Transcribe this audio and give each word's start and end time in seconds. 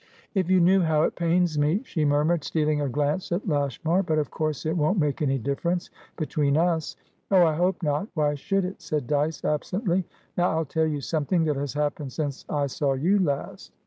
"If 0.33 0.49
you 0.49 0.59
knew 0.59 0.81
how 0.81 1.03
it 1.03 1.15
pains 1.15 1.59
me!" 1.59 1.83
she 1.83 2.05
murmured, 2.05 2.43
stealing 2.43 2.81
a 2.81 2.89
glance 2.89 3.31
at 3.31 3.47
Lashmar. 3.47 4.01
"But 4.01 4.17
of 4.17 4.31
course 4.31 4.65
it 4.65 4.75
won't 4.75 4.97
make 4.97 5.21
any 5.21 5.37
differencebetween 5.37 6.57
us." 6.57 6.95
"Oh, 7.29 7.43
I 7.45 7.53
hope 7.55 7.83
not. 7.83 8.07
Why 8.15 8.33
should 8.33 8.65
it?" 8.65 8.81
said 8.81 9.05
Dyce, 9.05 9.45
absently. 9.45 10.03
"Now 10.35 10.57
I'll 10.57 10.65
tell 10.65 10.87
you 10.87 11.01
something 11.01 11.43
that 11.43 11.55
has 11.55 11.73
happened 11.75 12.11
since 12.13 12.45
I 12.49 12.65
saw 12.65 12.93
you 12.93 13.19
last." 13.19 13.73